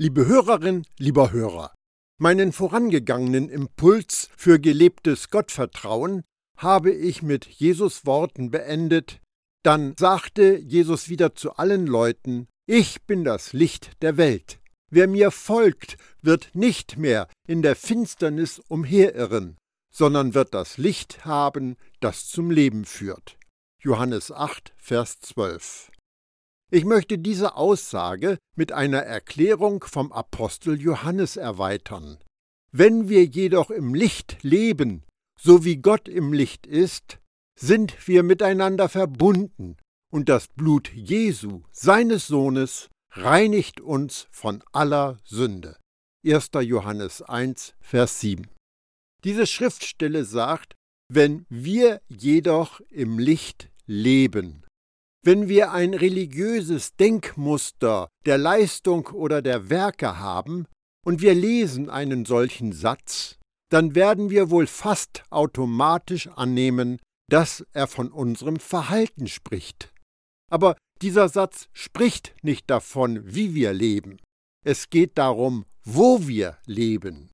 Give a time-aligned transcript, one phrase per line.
[0.00, 1.74] Liebe Hörerin, lieber Hörer,
[2.20, 6.22] meinen vorangegangenen Impuls für gelebtes Gottvertrauen
[6.56, 9.20] habe ich mit Jesus Worten beendet,
[9.64, 14.60] dann sagte Jesus wieder zu allen Leuten, ich bin das Licht der Welt.
[14.88, 19.56] Wer mir folgt, wird nicht mehr in der Finsternis umherirren,
[19.92, 23.36] sondern wird das Licht haben, das zum Leben führt.
[23.82, 25.90] Johannes 8, Vers 12.
[26.70, 32.18] Ich möchte diese Aussage mit einer Erklärung vom Apostel Johannes erweitern.
[32.72, 35.04] Wenn wir jedoch im Licht leben,
[35.40, 37.18] so wie Gott im Licht ist,
[37.58, 39.76] sind wir miteinander verbunden,
[40.10, 45.76] und das Blut Jesu, seines Sohnes, reinigt uns von aller Sünde.
[46.26, 46.50] 1.
[46.62, 48.48] Johannes 1, Vers 7.
[49.24, 50.74] Diese Schriftstelle sagt,
[51.10, 54.64] wenn wir jedoch im Licht leben,
[55.24, 60.66] wenn wir ein religiöses Denkmuster der Leistung oder der Werke haben
[61.04, 63.38] und wir lesen einen solchen Satz,
[63.70, 66.98] dann werden wir wohl fast automatisch annehmen,
[67.30, 69.92] dass er von unserem Verhalten spricht.
[70.50, 74.18] Aber dieser Satz spricht nicht davon, wie wir leben.
[74.64, 77.30] Es geht darum, wo wir leben.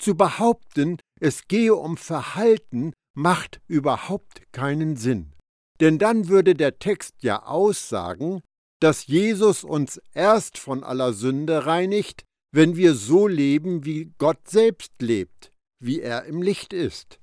[0.00, 5.32] Zu behaupten, es gehe um Verhalten, macht überhaupt keinen Sinn.
[5.80, 8.42] Denn dann würde der Text ja aussagen,
[8.80, 14.92] dass Jesus uns erst von aller Sünde reinigt, wenn wir so leben, wie Gott selbst
[15.00, 15.52] lebt,
[15.82, 17.18] wie er im Licht ist.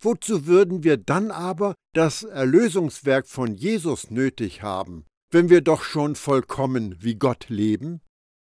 [0.00, 6.14] Wozu würden wir dann aber das Erlösungswerk von Jesus nötig haben, wenn wir doch schon
[6.14, 8.00] vollkommen wie Gott leben?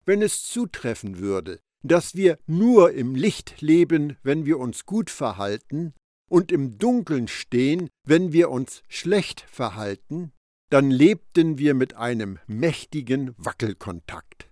[0.07, 5.95] Wenn es zutreffen würde, dass wir nur im Licht leben, wenn wir uns gut verhalten,
[6.31, 10.33] und im Dunkeln stehen, wenn wir uns schlecht verhalten,
[10.71, 14.51] dann lebten wir mit einem mächtigen Wackelkontakt.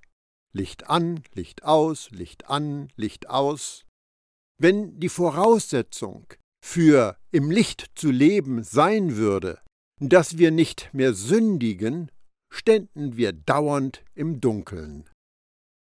[0.54, 3.84] Licht an, Licht aus, Licht an, Licht aus.
[4.58, 6.26] Wenn die Voraussetzung
[6.64, 9.60] für im Licht zu leben sein würde,
[9.98, 12.10] dass wir nicht mehr sündigen,
[12.52, 15.08] ständen wir dauernd im Dunkeln.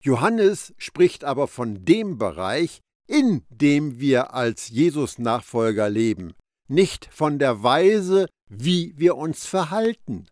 [0.01, 6.33] Johannes spricht aber von dem Bereich, in dem wir als Jesus-Nachfolger leben,
[6.67, 10.27] nicht von der Weise, wie wir uns verhalten.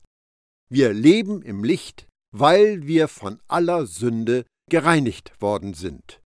[0.69, 6.21] Wir leben im Licht, weil wir von aller Sünde gereinigt worden sind.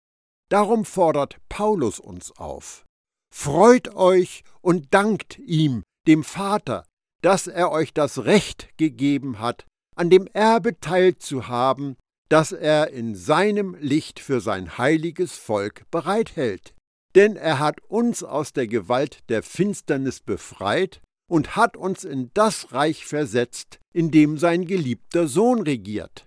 [0.50, 2.84] Darum fordert Paulus uns auf.
[3.32, 6.84] Freut euch und dankt ihm, dem Vater,
[7.22, 9.64] dass er euch das Recht gegeben hat,
[9.96, 11.96] an dem Erbe teilzuhaben,
[12.32, 16.74] das er in seinem Licht für sein heiliges Volk bereithält.
[17.14, 22.72] Denn er hat uns aus der Gewalt der Finsternis befreit und hat uns in das
[22.72, 26.26] Reich versetzt, in dem sein geliebter Sohn regiert.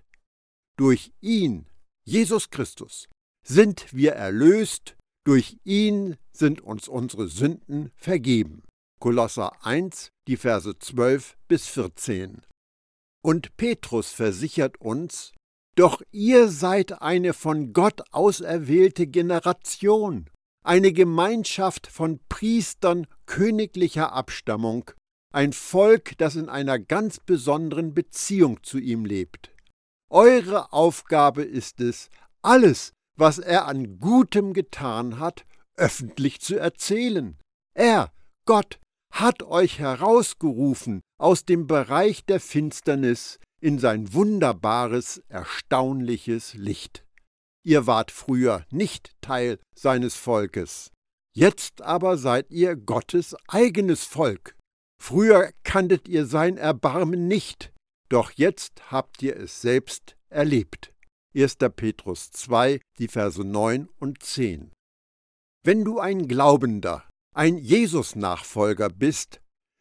[0.78, 1.66] Durch ihn,
[2.04, 3.08] Jesus Christus,
[3.44, 4.94] sind wir erlöst,
[5.24, 8.62] durch ihn sind uns unsere Sünden vergeben.
[9.00, 12.42] Kolosser 1, die Verse 12 bis 14.
[13.24, 15.32] Und Petrus versichert uns,
[15.76, 20.28] doch ihr seid eine von Gott auserwählte Generation,
[20.64, 24.90] eine Gemeinschaft von Priestern königlicher Abstammung,
[25.32, 29.52] ein Volk, das in einer ganz besonderen Beziehung zu ihm lebt.
[30.10, 32.08] Eure Aufgabe ist es,
[32.42, 35.44] alles, was er an Gutem getan hat,
[35.76, 37.38] öffentlich zu erzählen.
[37.74, 38.12] Er,
[38.46, 38.80] Gott,
[39.12, 47.04] hat euch herausgerufen aus dem Bereich der Finsternis in sein wunderbares, erstaunliches Licht.
[47.64, 50.92] Ihr wart früher nicht Teil seines Volkes,
[51.34, 54.54] jetzt aber seid ihr Gottes eigenes Volk.
[55.02, 57.72] Früher kanntet ihr sein Erbarmen nicht,
[58.08, 60.94] doch jetzt habt ihr es selbst erlebt.
[61.34, 61.56] 1.
[61.74, 64.70] Petrus 2, die Verse 9 und 10.
[65.64, 67.02] Wenn du ein Glaubender,
[67.34, 69.40] ein Jesus-Nachfolger bist,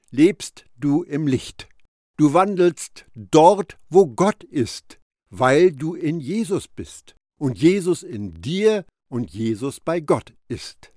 [0.10, 1.70] lebst du im Licht.
[2.18, 5.00] Du wandelst dort, wo Gott ist,
[5.30, 10.94] weil du in Jesus bist und Jesus in dir und Jesus bei Gott ist.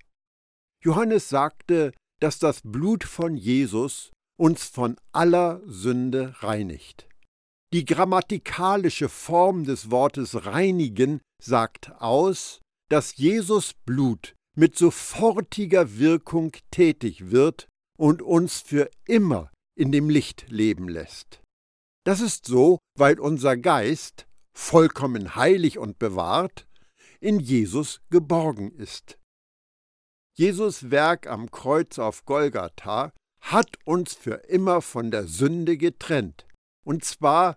[0.85, 7.09] Johannes sagte, dass das Blut von Jesus uns von aller Sünde reinigt.
[7.73, 17.31] Die grammatikalische Form des Wortes reinigen sagt aus, dass Jesus Blut mit sofortiger Wirkung tätig
[17.31, 17.67] wird
[17.99, 21.41] und uns für immer in dem Licht leben lässt.
[22.05, 26.67] Das ist so, weil unser Geist, vollkommen heilig und bewahrt,
[27.21, 29.19] in Jesus geborgen ist.
[30.37, 36.47] Jesus Werk am Kreuz auf Golgatha hat uns für immer von der Sünde getrennt,
[36.85, 37.57] und zwar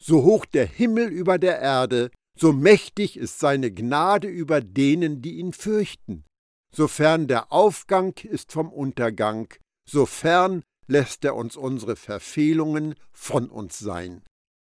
[0.00, 2.10] so hoch der Himmel über der Erde,
[2.40, 6.24] So mächtig ist seine Gnade über denen, die ihn fürchten.
[6.72, 9.52] Sofern der Aufgang ist vom Untergang,
[9.88, 14.22] sofern lässt er uns unsere Verfehlungen von uns sein.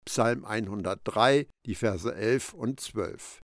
[0.05, 3.41] Psalm 103, die Verse 11 und 12.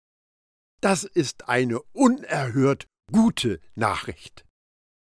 [0.83, 4.45] Das ist eine unerhört gute Nachricht.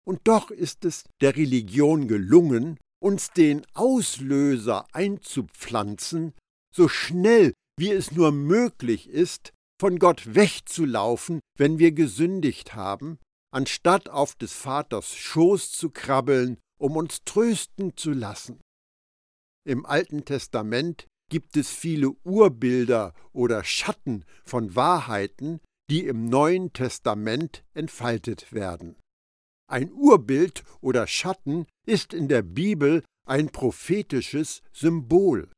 [0.06, 6.32] Und doch ist es der Religion gelungen, uns den Auslöser einzupflanzen,
[6.74, 13.18] so schnell wie es nur möglich ist, von Gott wegzulaufen, wenn wir gesündigt haben,
[13.52, 18.60] anstatt auf des Vaters Schoß zu krabbeln, um uns trösten zu lassen.
[19.66, 27.64] Im Alten Testament gibt es viele Urbilder oder Schatten von Wahrheiten, die im Neuen Testament
[27.74, 28.96] entfaltet werden.
[29.68, 35.50] Ein Urbild oder Schatten ist in der Bibel ein prophetisches Symbol.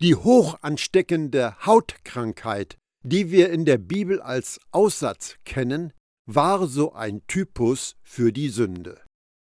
[0.00, 5.92] Die hoch ansteckende Hautkrankheit, die wir in der Bibel als Aussatz kennen,
[6.26, 9.02] war so ein Typus für die Sünde.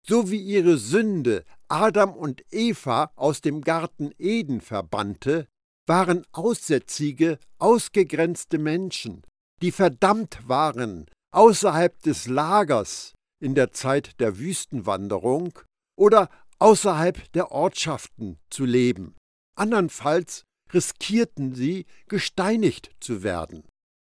[0.07, 5.47] So wie ihre Sünde Adam und Eva aus dem Garten Eden verbannte,
[5.87, 9.25] waren Aussätzige ausgegrenzte Menschen,
[9.61, 13.13] die verdammt waren, außerhalb des Lagers
[13.43, 15.59] in der Zeit der Wüstenwanderung
[15.97, 19.17] oder außerhalb der Ortschaften zu leben.
[19.57, 23.65] Andernfalls riskierten sie, gesteinigt zu werden.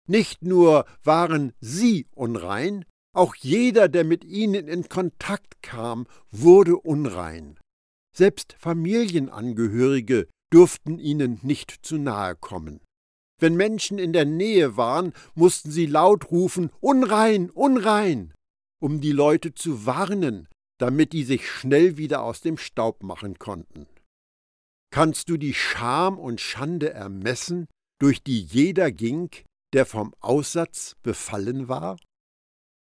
[0.07, 7.59] Nicht nur waren sie unrein, auch jeder, der mit ihnen in Kontakt kam, wurde unrein.
[8.15, 12.79] Selbst Familienangehörige durften ihnen nicht zu nahe kommen.
[13.39, 18.33] Wenn Menschen in der Nähe waren, mussten sie laut rufen Unrein, unrein,
[18.81, 20.47] um die Leute zu warnen,
[20.79, 23.87] damit die sich schnell wieder aus dem Staub machen konnten.
[24.91, 27.67] Kannst du die Scham und Schande ermessen,
[27.99, 29.29] durch die jeder ging,
[29.73, 31.97] der vom Aussatz befallen war?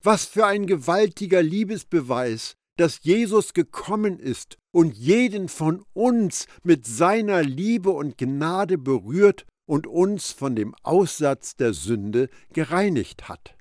[0.03, 7.43] Was für ein gewaltiger Liebesbeweis, dass Jesus gekommen ist und jeden von uns mit seiner
[7.43, 13.57] Liebe und Gnade berührt und uns von dem Aussatz der Sünde gereinigt hat.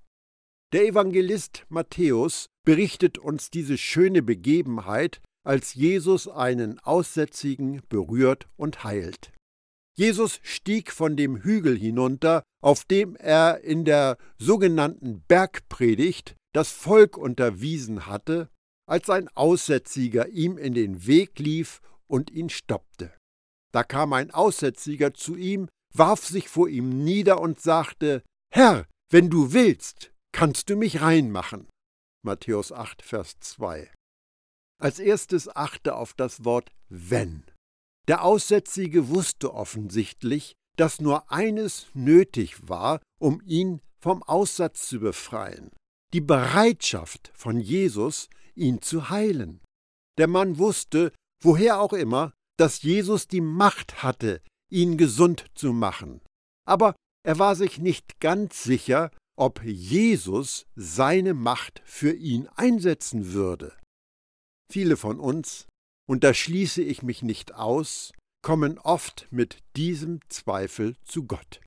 [0.74, 9.32] Der Evangelist Matthäus berichtet uns diese schöne Begebenheit, als Jesus einen Aussätzigen berührt und heilt.
[9.98, 17.18] Jesus stieg von dem Hügel hinunter, auf dem er in der sogenannten Bergpredigt das Volk
[17.18, 18.50] unterwiesen hatte,
[18.88, 23.12] als ein Aussätziger ihm in den Weg lief und ihn stoppte.
[23.74, 28.24] Da kam ein Aussätziger zu ihm, warf sich vor ihm nieder und sagte,
[28.54, 31.68] Herr, wenn du willst, kannst du mich reinmachen.
[32.24, 33.92] Matthäus 8, Vers 2.
[34.80, 37.44] Als erstes achte auf das Wort wenn.
[38.08, 45.72] Der Aussätzige wusste offensichtlich, dass nur eines nötig war, um ihn vom Aussatz zu befreien.
[46.14, 49.62] Die Bereitschaft von Jesus, ihn zu heilen.
[50.18, 51.12] Der Mann wusste,
[51.44, 56.22] woher auch immer, dass Jesus die Macht hatte, ihn gesund zu machen.
[56.66, 63.78] Aber er war sich nicht ganz sicher, ob Jesus seine Macht für ihn einsetzen würde.
[64.72, 65.68] Viele von uns,
[66.08, 71.62] und da schließe ich mich nicht aus, kommen oft mit diesem Zweifel zu Gott.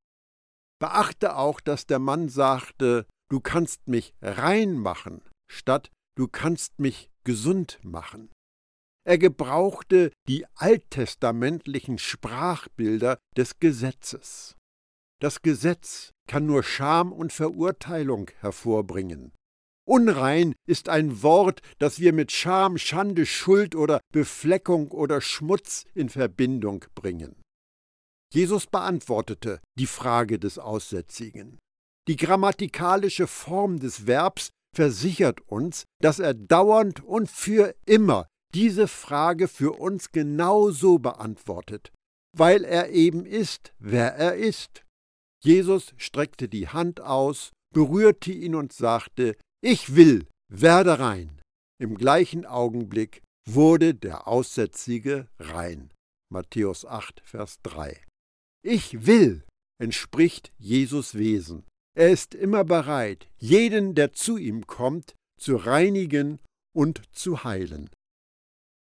[0.80, 7.10] Beachte auch, dass der Mann sagte, du kannst mich rein machen, statt du kannst mich
[7.24, 8.30] gesund machen.
[9.06, 14.56] Er gebrauchte die alttestamentlichen Sprachbilder des Gesetzes.
[15.20, 19.32] Das Gesetz kann nur Scham und Verurteilung hervorbringen.
[19.90, 26.08] Unrein ist ein Wort, das wir mit Scham, Schande, Schuld oder Befleckung oder Schmutz in
[26.08, 27.34] Verbindung bringen.
[28.32, 31.58] Jesus beantwortete die Frage des Aussätzigen.
[32.06, 39.48] Die grammatikalische Form des Verbs versichert uns, dass er dauernd und für immer diese Frage
[39.48, 41.90] für uns genauso beantwortet,
[42.38, 44.84] weil er eben ist, wer er ist.
[45.42, 51.40] Jesus streckte die Hand aus, berührte ihn und sagte, Ich will, werde rein.
[51.78, 55.92] Im gleichen Augenblick wurde der Aussätzige rein.
[56.32, 58.02] Matthäus 8, Vers 3.
[58.62, 59.44] Ich will
[59.80, 61.64] entspricht Jesus Wesen.
[61.96, 66.38] Er ist immer bereit, jeden, der zu ihm kommt, zu reinigen
[66.74, 67.90] und zu heilen.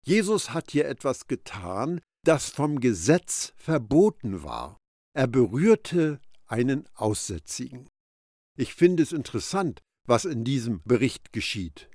[0.05, 4.77] Jesus hat hier etwas getan, das vom Gesetz verboten war.
[5.15, 7.87] Er berührte einen Aussätzigen.
[8.57, 11.89] Ich finde es interessant, was in diesem Bericht geschieht.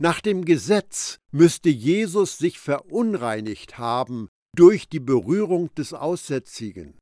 [0.00, 6.98] Nach dem Gesetz müsste Jesus sich verunreinigt haben durch die Berührung des Aussätzigen.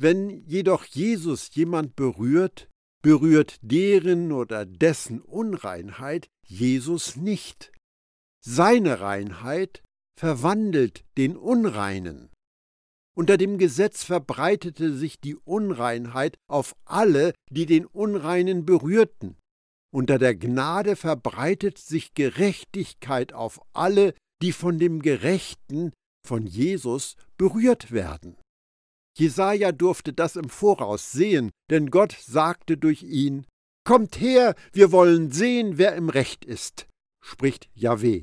[0.00, 2.68] Wenn jedoch Jesus jemand berührt,
[3.02, 7.72] berührt deren oder dessen Unreinheit Jesus nicht.
[8.44, 9.82] Seine Reinheit
[10.18, 12.30] verwandelt den Unreinen.
[13.14, 19.36] Unter dem Gesetz verbreitete sich die Unreinheit auf alle, die den Unreinen berührten.
[19.94, 25.92] Unter der Gnade verbreitet sich Gerechtigkeit auf alle, die von dem Gerechten,
[26.26, 28.36] von Jesus, berührt werden.
[29.18, 33.46] Jesaja durfte das im Voraus sehen, denn Gott sagte durch ihn:
[33.84, 36.86] Kommt her, wir wollen sehen, wer im Recht ist,
[37.22, 38.22] spricht Jahweh.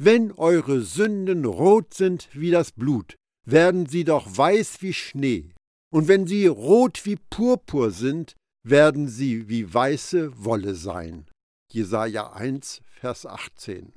[0.00, 5.52] Wenn eure Sünden rot sind wie das Blut, werden sie doch weiß wie Schnee,
[5.90, 8.36] und wenn sie rot wie Purpur sind,
[8.70, 11.26] werden sie wie weiße Wolle sein.
[11.72, 13.92] Jesaja 1, Vers 18.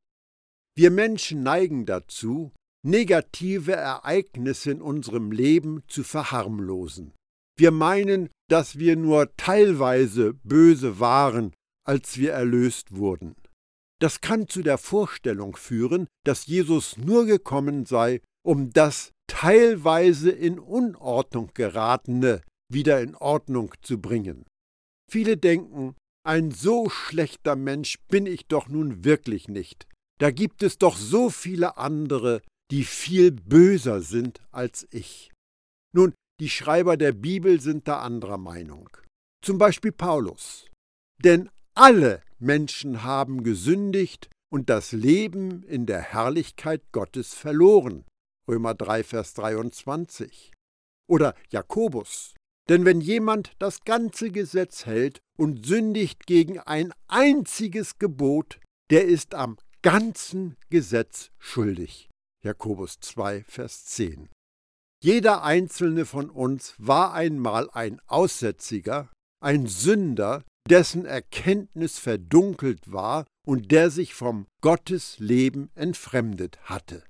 [0.76, 2.52] Wir Menschen neigen dazu,
[2.84, 7.14] negative Ereignisse in unserem Leben zu verharmlosen.
[7.58, 11.54] Wir meinen, dass wir nur teilweise böse waren,
[11.86, 13.36] als wir erlöst wurden.
[14.00, 20.58] Das kann zu der Vorstellung führen, dass Jesus nur gekommen sei, um das teilweise in
[20.58, 24.46] Unordnung geratene wieder in Ordnung zu bringen.
[25.12, 29.86] Viele denken, ein so schlechter Mensch bin ich doch nun wirklich nicht.
[30.20, 32.42] Da gibt es doch so viele andere,
[32.72, 35.32] die viel böser sind als ich.
[35.94, 38.90] Nun, die Schreiber der Bibel sind da anderer Meinung.
[39.44, 40.68] Zum Beispiel Paulus.
[41.22, 48.06] Denn alle Menschen haben gesündigt und das Leben in der Herrlichkeit Gottes verloren.
[48.48, 50.54] Römer 3, Vers 23.
[51.10, 52.34] Oder Jakobus.
[52.72, 58.62] Denn wenn jemand das ganze Gesetz hält und sündigt gegen ein einziges Gebot,
[58.92, 62.10] der ist am ganzen Gesetz schuldig.
[62.46, 64.30] Jakobus 2, Vers 10.
[65.04, 69.12] Jeder einzelne von uns war einmal ein Aussätziger,
[69.44, 77.04] ein Sünder, dessen Erkenntnis verdunkelt war und der sich vom Gottesleben entfremdet hatte.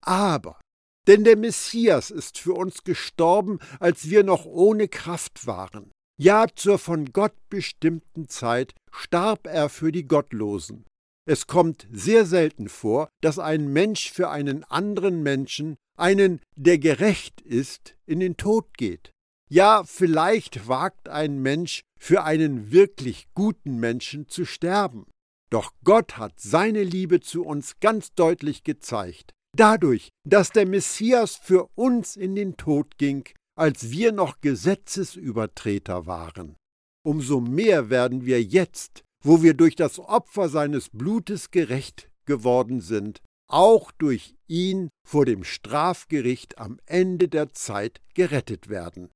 [0.00, 0.60] Aber,
[1.08, 5.90] denn der Messias ist für uns gestorben, als wir noch ohne Kraft waren.
[6.20, 10.84] Ja, zur von Gott bestimmten Zeit starb er für die Gottlosen.
[11.26, 17.40] Es kommt sehr selten vor, dass ein Mensch für einen anderen Menschen, einen, der gerecht
[17.40, 19.12] ist, in den Tod geht.
[19.50, 25.06] Ja, vielleicht wagt ein Mensch für einen wirklich guten Menschen zu sterben.
[25.50, 31.68] Doch Gott hat seine Liebe zu uns ganz deutlich gezeigt, dadurch, dass der Messias für
[31.74, 36.56] uns in den Tod ging, als wir noch Gesetzesübertreter waren.
[37.04, 43.20] Umso mehr werden wir jetzt, wo wir durch das Opfer seines Blutes gerecht geworden sind,
[43.48, 49.10] auch durch ihn vor dem Strafgericht am Ende der Zeit gerettet werden.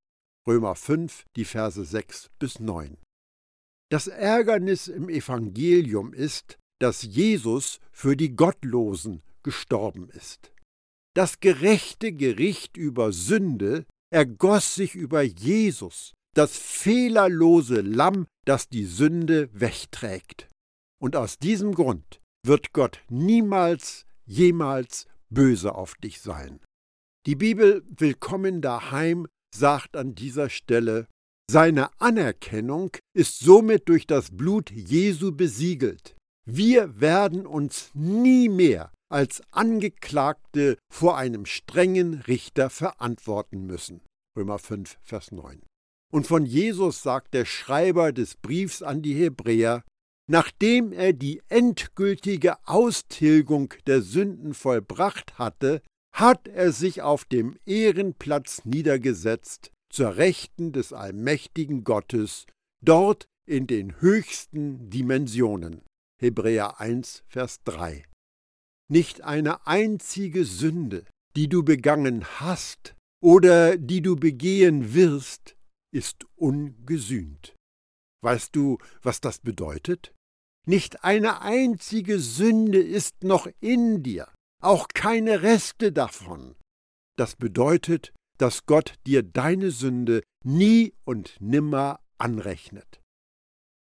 [0.46, 2.96] Römer 5, die Verse 6 bis 9.
[3.90, 10.52] Das Ärgernis im Evangelium ist, dass Jesus für die Gottlosen gestorben ist.
[11.14, 19.48] Das gerechte Gericht über Sünde ergoss sich über Jesus, das fehlerlose Lamm, das die Sünde
[19.52, 20.48] wegträgt.
[21.00, 26.60] Und aus diesem Grund wird Gott niemals, jemals böse auf dich sein.
[27.26, 31.06] Die Bibel Willkommen daheim sagt an dieser Stelle,
[31.50, 36.16] seine Anerkennung ist somit durch das Blut Jesu besiegelt.
[36.46, 44.00] Wir werden uns nie mehr als Angeklagte vor einem strengen Richter verantworten müssen.
[44.36, 45.62] Römer 5, Vers 9.
[46.12, 49.82] Und von Jesus sagt der Schreiber des Briefs an die Hebräer,
[50.28, 55.82] nachdem er die endgültige Austilgung der Sünden vollbracht hatte,
[56.14, 62.46] hat er sich auf dem Ehrenplatz niedergesetzt, zur Rechten des allmächtigen Gottes,
[62.82, 65.82] dort in den höchsten Dimensionen.
[66.18, 68.04] Hebräer 1, Vers 3.
[68.92, 75.56] Nicht eine einzige Sünde, die du begangen hast oder die du begehen wirst,
[75.94, 77.56] ist ungesühnt.
[78.22, 80.12] Weißt du, was das bedeutet?
[80.66, 84.28] Nicht eine einzige Sünde ist noch in dir,
[84.62, 86.54] auch keine Reste davon.
[87.16, 93.00] Das bedeutet, dass Gott dir deine Sünde nie und nimmer anrechnet.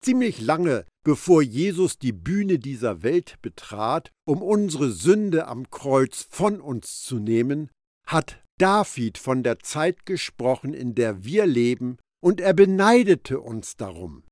[0.03, 6.61] Ziemlich lange bevor Jesus die Bühne dieser Welt betrat, um unsere Sünde am Kreuz von
[6.61, 7.69] uns zu nehmen,
[8.05, 14.23] hat David von der Zeit gesprochen, in der wir leben, und er beneidete uns darum.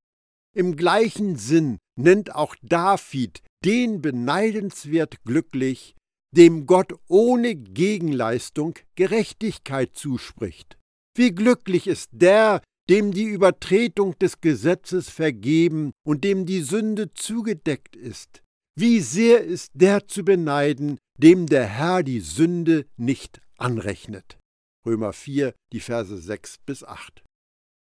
[0.55, 5.95] Im gleichen Sinn nennt auch David den beneidenswert glücklich,
[6.35, 10.77] dem Gott ohne Gegenleistung Gerechtigkeit zuspricht.
[11.15, 17.95] Wie glücklich ist der, dem die Übertretung des Gesetzes vergeben und dem die Sünde zugedeckt
[17.95, 18.41] ist.
[18.75, 24.39] Wie sehr ist der zu beneiden, dem der Herr die Sünde nicht anrechnet.
[24.85, 27.23] Römer 4, die Verse 6 bis 8.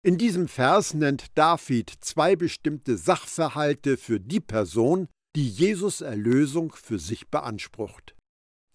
[0.02, 6.98] In diesem Vers nennt David zwei bestimmte Sachverhalte für die Person, die Jesus Erlösung für
[6.98, 8.16] sich beansprucht.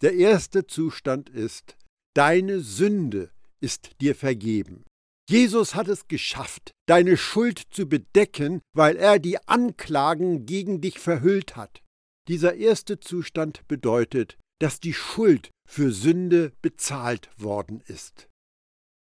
[0.02, 1.76] Der erste Zustand ist,
[2.14, 3.30] deine Sünde
[3.60, 4.84] ist dir vergeben.
[5.28, 11.56] Jesus hat es geschafft, deine Schuld zu bedecken, weil er die Anklagen gegen dich verhüllt
[11.56, 11.82] hat.
[12.28, 18.28] Dieser erste Zustand bedeutet, dass die Schuld für Sünde bezahlt worden ist.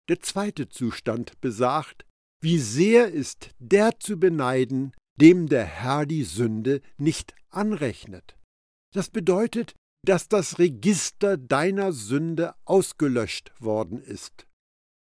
[0.09, 2.05] Der zweite Zustand besagt,
[2.41, 8.37] wie sehr ist der zu beneiden, dem der Herr die Sünde nicht anrechnet.
[8.93, 14.47] Das bedeutet, dass das Register deiner Sünde ausgelöscht worden ist.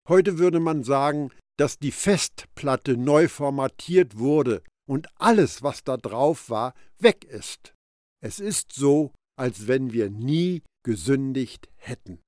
[0.09, 6.49] Heute würde man sagen, dass die Festplatte neu formatiert wurde und alles, was da drauf
[6.49, 7.75] war, weg ist.
[8.23, 12.21] Es ist so, als wenn wir nie gesündigt hätten.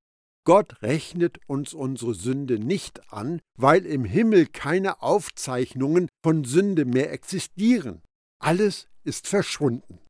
[0.47, 7.13] Gott rechnet uns unsere Sünde nicht an, weil im Himmel keine Aufzeichnungen von Sünde mehr
[7.13, 8.03] existieren.
[8.43, 10.01] Alles ist verschwunden.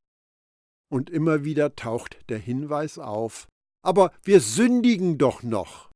[0.90, 3.48] Und immer wieder taucht der Hinweis auf,
[3.84, 5.90] aber wir sündigen doch noch.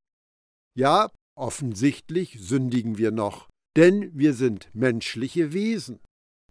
[0.77, 6.01] Ja, offensichtlich sündigen wir noch, denn wir sind menschliche Wesen.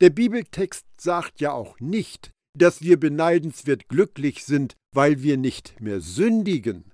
[0.02, 6.02] Der Bibeltext sagt ja auch nicht, dass wir beneidenswert glücklich sind, weil wir nicht mehr
[6.02, 6.92] sündigen.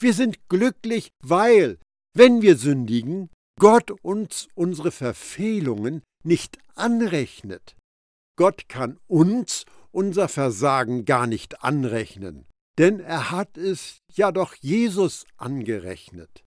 [0.00, 1.78] Wir sind glücklich, weil,
[2.14, 7.76] wenn wir sündigen, Gott uns unsere Verfehlungen nicht anrechnet.
[8.36, 12.44] Gott kann uns unser Versagen gar nicht anrechnen,
[12.78, 16.44] denn er hat es ja doch Jesus angerechnet.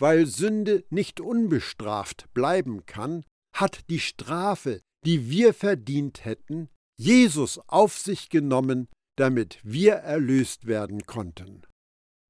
[0.00, 7.98] Weil Sünde nicht unbestraft bleiben kann, hat die Strafe, die wir verdient hätten, Jesus auf
[7.98, 11.62] sich genommen, damit wir erlöst werden konnten.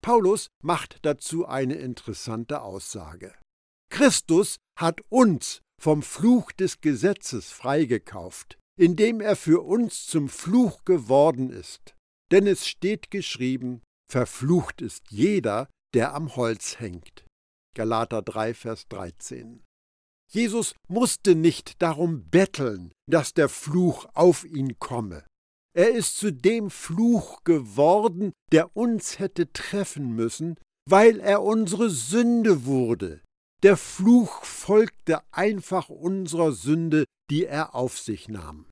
[0.02, 3.34] Paulus macht dazu eine interessante Aussage.
[3.90, 11.50] Christus hat uns vom Fluch des Gesetzes freigekauft, indem er für uns zum Fluch geworden
[11.50, 11.94] ist.
[12.32, 17.24] Denn es steht geschrieben, verflucht ist jeder, der am Holz hängt.
[17.80, 19.64] Galater 3, Vers 13.
[20.30, 25.24] Jesus musste nicht darum betteln, dass der Fluch auf ihn komme.
[25.74, 30.56] Er ist zu dem Fluch geworden, der uns hätte treffen müssen,
[30.90, 33.22] weil er unsere Sünde wurde.
[33.62, 38.66] Der Fluch folgte einfach unserer Sünde, die er auf sich nahm.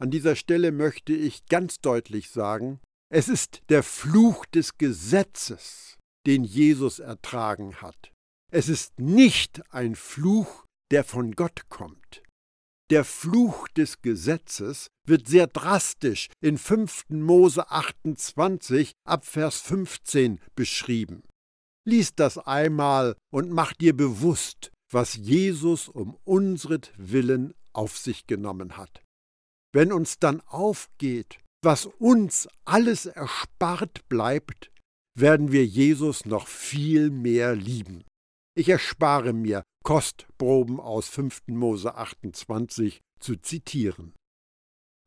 [0.00, 2.78] An dieser Stelle möchte ich ganz deutlich sagen,
[3.12, 5.95] es ist der Fluch des Gesetzes,
[6.26, 8.12] den Jesus ertragen hat.
[8.52, 12.22] Es ist nicht ein Fluch, der von Gott kommt.
[12.90, 17.06] Der Fluch des Gesetzes wird sehr drastisch in 5.
[17.08, 21.24] Mose 28 ab Vers 15 beschrieben.
[21.84, 29.02] Lies das einmal und mach dir bewusst, was Jesus um unsretwillen auf sich genommen hat.
[29.72, 34.70] Wenn uns dann aufgeht, was uns alles erspart bleibt,
[35.16, 38.04] werden wir Jesus noch viel mehr lieben.
[38.54, 41.48] Ich erspare mir, Kostproben aus 5.
[41.48, 44.14] Mose 28 zu zitieren.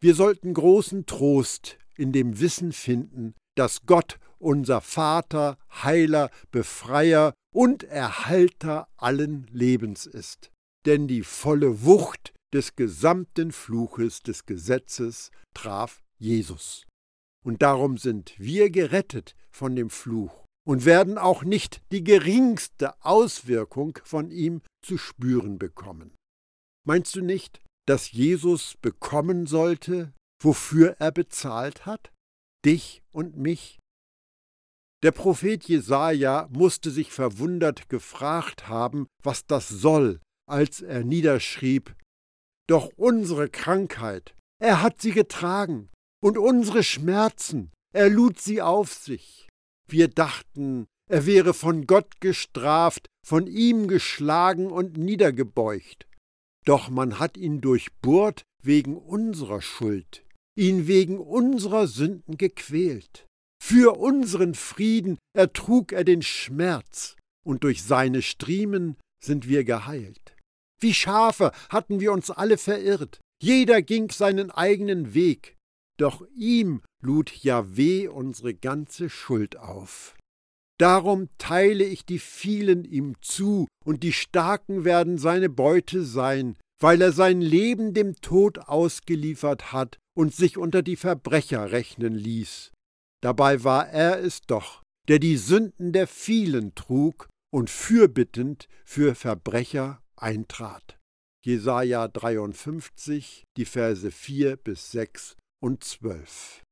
[0.02, 7.84] Wir sollten großen Trost in dem Wissen finden, dass Gott unser Vater, Heiler, Befreier und
[7.84, 10.52] Erhalter allen Lebens ist.
[10.86, 16.86] Denn die volle Wucht des gesamten Fluches des Gesetzes traf Jesus.
[17.46, 23.98] Und darum sind wir gerettet von dem Fluch und werden auch nicht die geringste Auswirkung
[24.04, 26.16] von ihm zu spüren bekommen.
[26.86, 32.12] Meinst du nicht, dass Jesus bekommen sollte, wofür er bezahlt hat?
[32.66, 33.80] Dich und mich?
[35.02, 41.96] Der Prophet Jesaja musste sich verwundert gefragt haben, was das soll, als er niederschrieb:
[42.68, 45.90] Doch unsere Krankheit, er hat sie getragen,
[46.22, 49.48] und unsere Schmerzen, er lud sie auf sich.
[49.90, 56.08] Wir dachten, er wäre von Gott gestraft, von ihm geschlagen und niedergebeugt.
[56.66, 63.26] Doch man hat ihn durchbohrt wegen unserer Schuld, ihn wegen unserer Sünden gequält.
[63.62, 70.36] Für unseren Frieden ertrug er den Schmerz, und durch seine Striemen sind wir geheilt.
[70.80, 75.56] Wie Schafe hatten wir uns alle verirrt, jeder ging seinen eigenen Weg,
[76.00, 80.16] doch ihm lud Jahweh unsere ganze Schuld auf.
[80.80, 87.02] Darum teile ich die vielen ihm zu, und die Starken werden seine Beute sein, weil
[87.02, 92.72] er sein Leben dem Tod ausgeliefert hat und sich unter die Verbrecher rechnen ließ.
[93.22, 100.02] Dabei war er es doch, der die Sünden der vielen trug und fürbittend für Verbrecher
[100.16, 100.98] eintrat.
[101.44, 106.64] Jesaja 53, die Verse 4 bis 6 und 12.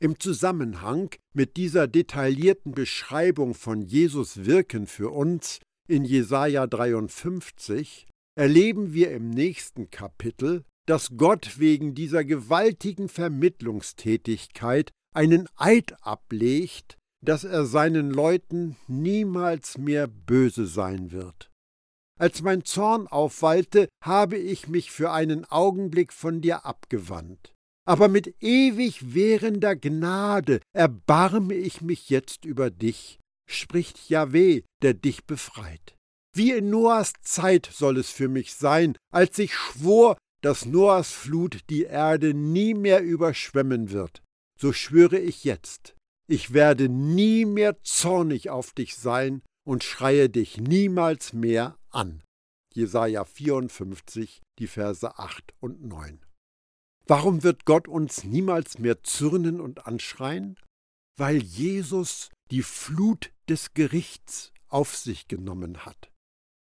[0.00, 8.92] Im Zusammenhang mit dieser detaillierten Beschreibung von Jesus Wirken für uns in Jesaja 53 erleben
[8.92, 17.64] wir im nächsten Kapitel, dass Gott wegen dieser gewaltigen Vermittlungstätigkeit einen Eid ablegt, dass er
[17.64, 21.50] seinen Leuten niemals mehr böse sein wird.
[22.18, 27.53] Als mein Zorn aufwallte, habe ich mich für einen Augenblick von dir abgewandt.
[27.86, 35.24] Aber mit ewig währender Gnade erbarme ich mich jetzt über dich, spricht Jahweh, der dich
[35.24, 35.96] befreit.
[36.34, 41.60] Wie in Noahs Zeit soll es für mich sein, als ich schwor, dass Noahs Flut
[41.70, 44.22] die Erde nie mehr überschwemmen wird.
[44.58, 45.94] So schwöre ich jetzt,
[46.26, 52.22] ich werde nie mehr zornig auf dich sein und schreie dich niemals mehr an.
[52.72, 56.23] Jesaja 54, die Verse 8 und 9.
[57.06, 60.58] Warum wird Gott uns niemals mehr zürnen und anschreien?
[61.18, 66.10] Weil Jesus die Flut des Gerichts auf sich genommen hat.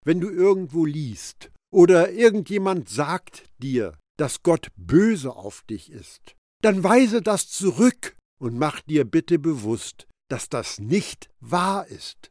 [0.04, 6.82] Wenn du irgendwo liest oder irgendjemand sagt dir, dass Gott böse auf dich ist, dann
[6.84, 12.30] weise das zurück und mach dir bitte bewusst, dass das nicht wahr ist.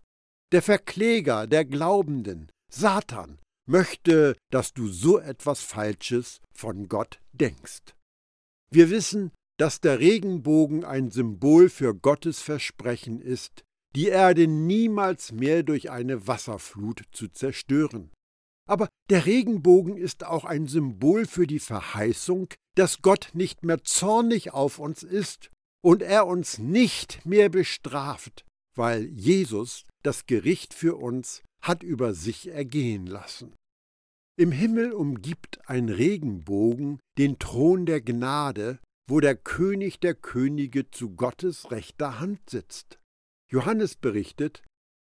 [0.52, 7.95] Der Verkläger der Glaubenden, Satan, möchte, dass du so etwas Falsches von Gott denkst.
[8.71, 13.63] Wir wissen, dass der Regenbogen ein Symbol für Gottes Versprechen ist,
[13.95, 18.12] die Erde niemals mehr durch eine Wasserflut zu zerstören.
[18.67, 24.53] Aber der Regenbogen ist auch ein Symbol für die Verheißung, dass Gott nicht mehr zornig
[24.53, 25.49] auf uns ist
[25.82, 32.50] und er uns nicht mehr bestraft, weil Jesus das Gericht für uns hat über sich
[32.50, 33.54] ergehen lassen.
[34.38, 41.10] Im Himmel umgibt ein Regenbogen den Thron der Gnade, wo der König der Könige zu
[41.15, 43.00] Gottes rechter Hand sitzt.
[43.52, 44.63] Johannes berichtet,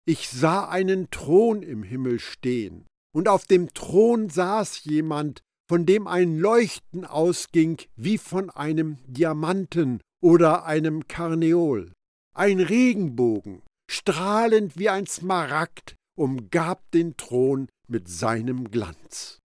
[0.05, 6.07] ich sah einen Thron im Himmel stehen, und auf dem Thron saß jemand, von dem
[6.07, 11.93] ein Leuchten ausging wie von einem Diamanten oder einem Karneol.
[12.35, 19.39] Ein Regenbogen, strahlend wie ein Smaragd, umgab den Thron mit seinem Glanz.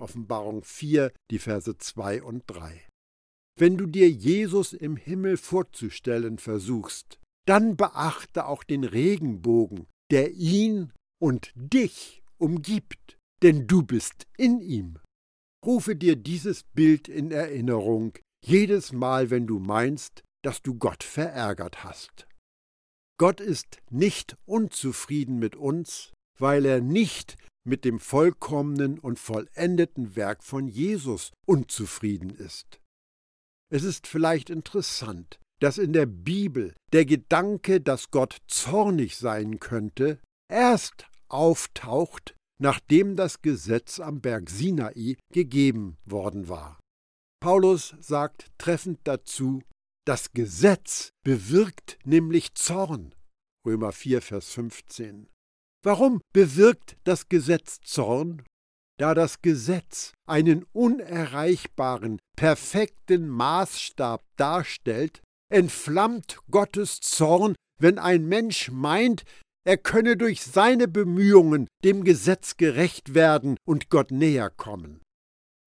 [0.00, 2.86] Offenbarung 4, die Verse 2 und 3.
[3.58, 10.92] Wenn du dir Jesus im Himmel vorzustellen versuchst, dann beachte auch den Regenbogen, der ihn
[11.20, 14.98] und dich umgibt, denn du bist in ihm.
[15.64, 21.84] Rufe dir dieses Bild in Erinnerung, jedes Mal, wenn du meinst, dass du Gott verärgert
[21.84, 22.26] hast.
[23.22, 30.42] Gott ist nicht unzufrieden mit uns, weil er nicht mit dem vollkommenen und vollendeten Werk
[30.42, 32.80] von Jesus unzufrieden ist.
[33.72, 40.18] Es ist vielleicht interessant, dass in der Bibel der Gedanke, dass Gott zornig sein könnte,
[40.50, 46.80] erst auftaucht, nachdem das Gesetz am Berg Sinai gegeben worden war.
[47.40, 49.62] Paulus sagt treffend dazu,
[50.04, 53.14] das Gesetz bewirkt nämlich Zorn.
[53.66, 55.28] Römer 4, Vers 15.
[55.84, 58.42] Warum bewirkt das Gesetz Zorn?
[58.98, 69.24] Da das Gesetz einen unerreichbaren, perfekten Maßstab darstellt, entflammt Gottes Zorn, wenn ein Mensch meint,
[69.64, 75.00] er könne durch seine Bemühungen dem Gesetz gerecht werden und Gott näher kommen.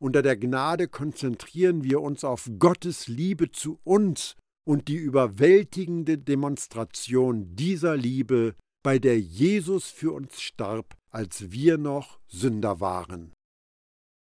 [0.01, 4.36] Unter der Gnade konzentrieren wir uns auf Gottes Liebe zu uns
[4.67, 12.19] und die überwältigende Demonstration dieser Liebe bei der Jesus für uns starb, als wir noch
[12.27, 13.34] Sünder waren.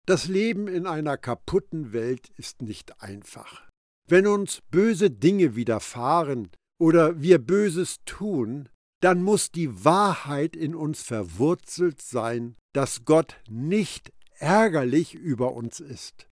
[0.05, 3.69] Das Leben in einer kaputten Welt ist nicht einfach.
[4.09, 8.69] Wenn uns böse Dinge widerfahren oder wir Böses tun,
[9.01, 16.29] dann muss die Wahrheit in uns verwurzelt sein, dass Gott nicht ärgerlich über uns ist.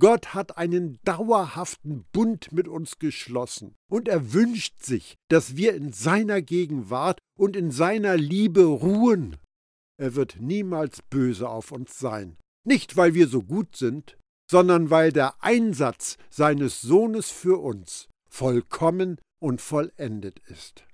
[0.00, 5.92] Gott hat einen dauerhaften Bund mit uns geschlossen und er wünscht sich, dass wir in
[5.92, 9.36] seiner Gegenwart und in seiner Liebe ruhen.
[9.98, 14.16] Er wird niemals böse auf uns sein, nicht weil wir so gut sind,
[14.50, 20.86] sondern weil der Einsatz seines Sohnes für uns vollkommen und vollendet ist.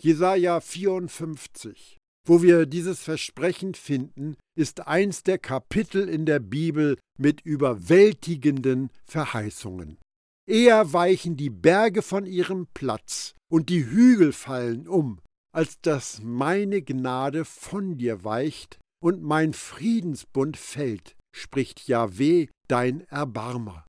[0.00, 7.40] Jesaja 54, wo wir dieses Versprechen finden, ist eins der Kapitel in der Bibel mit
[7.40, 9.98] überwältigenden Verheißungen.
[10.48, 15.20] Eher weichen die Berge von ihrem Platz und die Hügel fallen um,
[15.54, 23.84] als dass meine Gnade von dir weicht und mein Friedensbund fällt, spricht Jahweh, dein Erbarmer.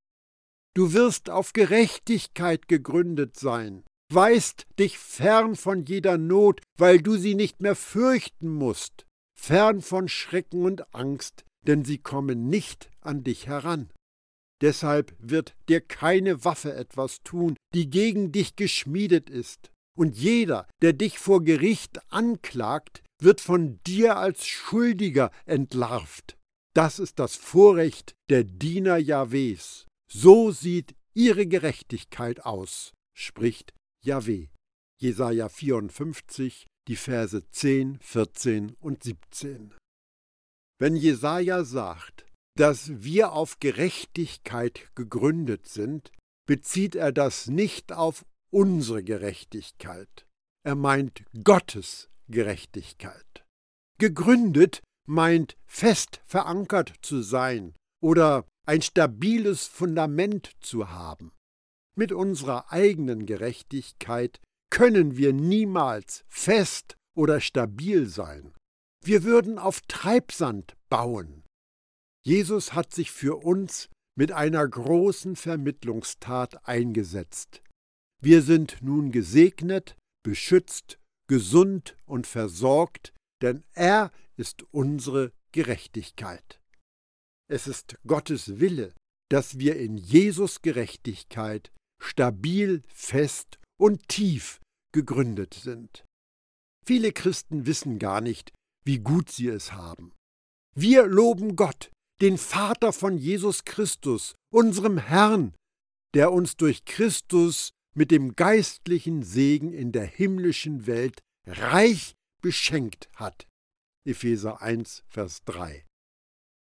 [0.75, 3.83] Du wirst auf Gerechtigkeit gegründet sein,
[4.13, 10.07] weist dich fern von jeder Not, weil du sie nicht mehr fürchten musst, fern von
[10.07, 13.91] Schrecken und Angst, denn sie kommen nicht an dich heran.
[14.61, 20.93] Deshalb wird dir keine Waffe etwas tun, die gegen dich geschmiedet ist, und jeder, der
[20.93, 26.37] dich vor Gericht anklagt, wird von dir als Schuldiger entlarvt.
[26.73, 29.85] Das ist das Vorrecht der Diener Jahwes.
[30.09, 34.47] So sieht ihre Gerechtigkeit aus, spricht Jahweh.
[34.99, 39.73] Jesaja 54, die Verse 10, 14 und 17.
[40.79, 46.11] Wenn Jesaja sagt, dass wir auf Gerechtigkeit gegründet sind,
[46.45, 50.27] bezieht er das nicht auf unsere Gerechtigkeit.
[50.65, 53.45] Er meint Gottes Gerechtigkeit.
[53.97, 61.31] Gegründet meint fest verankert zu sein oder ein stabiles Fundament zu haben.
[61.95, 68.53] Mit unserer eigenen Gerechtigkeit können wir niemals fest oder stabil sein.
[69.03, 71.43] Wir würden auf Treibsand bauen.
[72.25, 77.61] Jesus hat sich für uns mit einer großen Vermittlungstat eingesetzt.
[78.21, 86.61] Wir sind nun gesegnet, beschützt, gesund und versorgt, denn er ist unsere Gerechtigkeit.
[87.49, 88.93] Es ist Gottes Wille,
[89.29, 91.72] dass wir in Jesus Gerechtigkeit
[92.03, 94.59] stabil, fest und tief
[94.93, 96.05] gegründet sind.
[96.85, 98.51] Viele Christen wissen gar nicht,
[98.85, 100.11] wie gut sie es haben.
[100.75, 105.55] Wir loben Gott, den Vater von Jesus Christus, unserem Herrn,
[106.13, 113.47] der uns durch Christus mit dem geistlichen Segen in der himmlischen Welt reich beschenkt hat.
[114.05, 115.85] Epheser 1, Vers 3.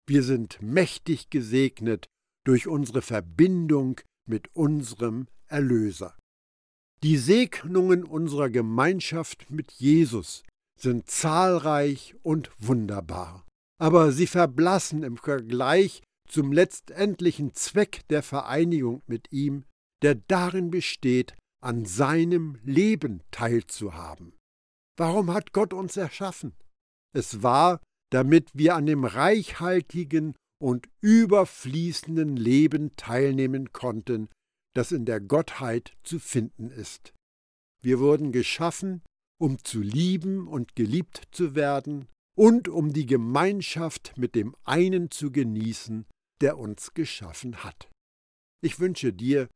[0.07, 2.05] Wir sind mächtig gesegnet
[2.45, 6.17] durch unsere Verbindung mit unserem Erlöser.
[7.03, 10.43] Die Segnungen unserer Gemeinschaft mit Jesus
[10.79, 13.45] sind zahlreich und wunderbar,
[13.79, 19.65] aber sie verblassen im Vergleich zum letztendlichen Zweck der Vereinigung mit ihm,
[20.01, 24.33] der darin besteht, an seinem Leben teilzuhaben.
[24.97, 26.53] Warum hat Gott uns erschaffen?
[27.13, 34.29] Es war, damit wir an dem reichhaltigen und überfließenden Leben teilnehmen konnten,
[34.73, 37.13] das in der Gottheit zu finden ist.
[37.81, 39.01] Wir wurden geschaffen,
[39.39, 45.31] um zu lieben und geliebt zu werden und um die Gemeinschaft mit dem einen zu
[45.31, 46.05] genießen,
[46.41, 47.89] der uns geschaffen hat.
[48.61, 49.47] Ich wünsche dir,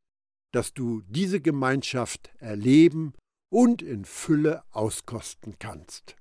[0.52, 3.14] dass du diese Gemeinschaft erleben
[3.52, 6.16] und in Fülle auskosten kannst.